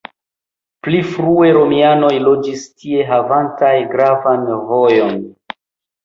Pli 0.85 0.99
frue 1.09 1.49
romianoj 1.57 2.13
loĝis 2.27 2.63
tie 2.83 3.03
havantaj 3.09 3.73
gravan 3.91 4.49
vojon. 4.71 5.21